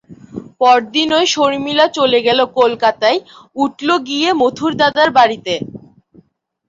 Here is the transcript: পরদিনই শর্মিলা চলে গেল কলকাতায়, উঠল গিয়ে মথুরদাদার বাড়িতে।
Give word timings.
পরদিনই 0.61 1.25
শর্মিলা 1.33 1.85
চলে 1.97 2.19
গেল 2.27 2.39
কলকাতায়, 2.57 3.19
উঠল 3.55 3.89
গিয়ে 4.07 4.29
মথুরদাদার 4.41 5.09
বাড়িতে। 5.17 5.53